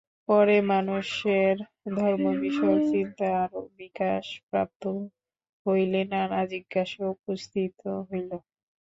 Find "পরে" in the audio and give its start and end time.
0.29-0.55